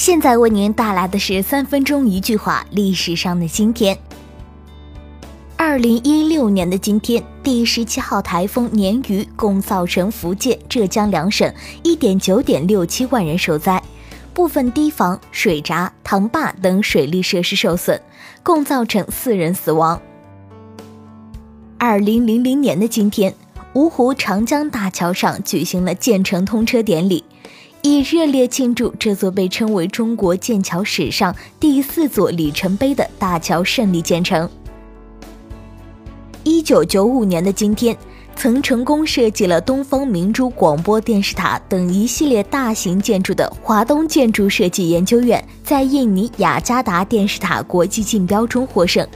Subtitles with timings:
[0.00, 3.98] 现在为您带来的是三分钟一句话：历史上的今天。
[5.58, 11.52] 二零一六年的今天，第十七号台风鲶鱼共造成福建、浙江两省
[11.82, 13.82] 一点九点六七万人受灾，
[14.32, 18.00] 部分堤防、水闸、塘坝等水利设施受损，
[18.42, 20.00] 共造成四人死亡。
[21.76, 23.34] 二零零零年的今天，
[23.74, 27.22] 芜湖长江大桥上举行了建成通车典礼。
[27.82, 34.48] 以热烈庆祝这座被称为中国建桥史上第四座里程碑的大桥胜利建成。
[36.44, 37.96] 一九九五年的今天，
[38.36, 49.06] 曾成功设计了东方明珠广播电视塔等一系列大型建筑的华东建筑设计研究院，在印尼雅加达电视塔国际竞标中获胜。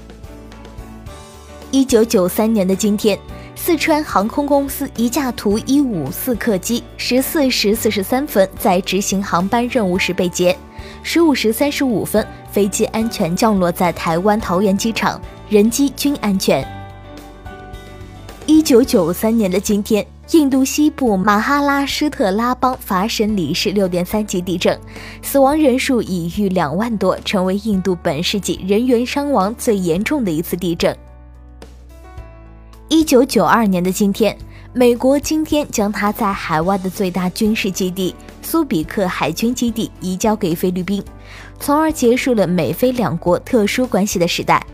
[1.71, 3.19] 一九九三年的今天。
[3.57, 10.57] 四川航空公司一架图一五四客机十四时四十三分在执行航班任务时被劫，
[11.03, 16.67] 十五时三十五分飞机安全降落在台湾桃园机场，人机均安全。
[18.45, 24.79] 一九九三年的今天，印度西部马哈拉施特拉邦法省里市六点三级地震，
[25.23, 30.95] 死亡人数已逾两万多，成为印度本世纪人员伤亡最严重的一次地震。
[32.89, 34.37] 一九九二年的今天，
[34.75, 41.03] 美国今天将它在海外的最大军事基地苏比克海军基地移交给菲律宾，
[41.59, 44.65] 从而结束了美菲两国特殊关系的时代。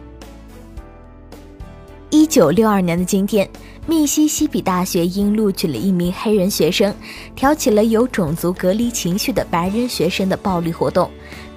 [2.10, 3.48] 一九六二年的今天，
[3.86, 6.92] 密西西比大学因录取了一名黑人学生，
[7.36, 11.08] 挑起了有种族隔离情绪的白人学生的暴力活动，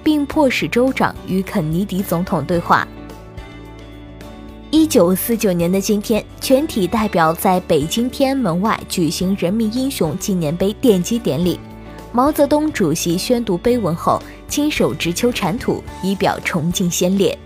[0.04, 2.86] 并迫使州长与肯尼迪总统对话。
[4.76, 11.60] 一九四九年的今天，全体代表在北京天安门外举行人民英雄纪念碑奠基典礼。
[12.10, 17.38] 毛泽东主席宣读碑文后，亲手植丘铲土，以表崇敬先烈。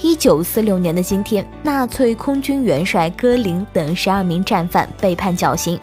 [0.00, 5.78] 一九四六年的今天，纳粹空军元帅戈林等十二名战犯被判绞刑，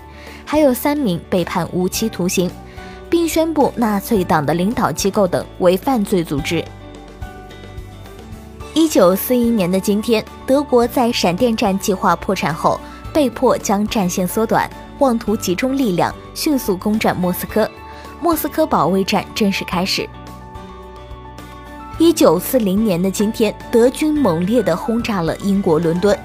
[0.46, 2.50] 还有三名被判无期徒刑，
[3.08, 6.66] 并宣布纳粹党的领导机构等为犯罪组织。
[8.80, 12.80] 一九四一年的今天，德国在闪电战计划破产后，
[13.14, 14.70] 被迫将战线缩短，
[15.00, 17.70] 妄图集中力量迅速攻占莫斯科。
[18.22, 20.10] 莫斯科保卫战正式开始。
[21.98, 26.18] 一九四零年的今天，德军猛烈地轰炸了英国伦敦。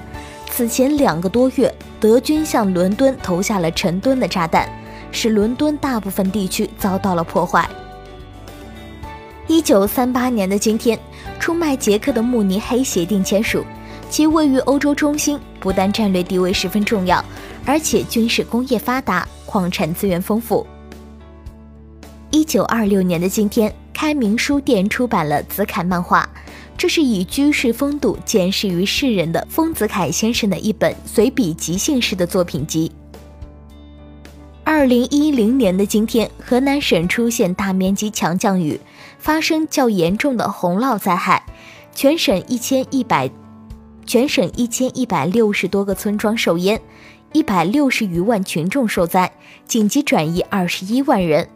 [0.49, 4.69] 此前两个多月，德军向伦敦投下了成吨的炸弹，
[5.11, 7.69] 使伦敦大部分地区遭到了破坏。
[9.45, 10.97] 一九三八年的今天。
[11.45, 13.63] 出卖捷克的慕尼黑协定签署，
[14.09, 17.23] 其位于欧洲中心，不但战略地位十分重要，
[17.67, 20.65] 而且军事工业发达，矿产资源丰富。
[22.31, 26.27] 一九二六年的今天，开明书店出版了子凯漫画，
[26.75, 32.91] 这是以居士风度见识于世人的丰子恺先生的一本随笔即兴式的作品集。
[34.67, 38.81] 二零一零年的今天，河南省出现大面积强降雨，
[39.19, 41.45] 发生较严重的洪涝灾害，
[41.93, 43.29] 全省一千一百，
[44.07, 46.81] 全省一千一百六十多个村庄受淹，
[47.31, 49.31] 一百六十余万群众受灾，
[49.67, 51.47] 紧急转移二十一万人。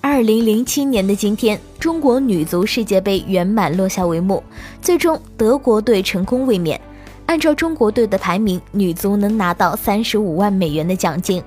[0.00, 4.42] 二零零七年的今天，中国女足世界杯圆满落下帷幕，
[4.80, 6.80] 最终德国队成功卫冕。
[7.30, 11.40] 按照中国队的排名，女足能拿到三十五万美元的奖金。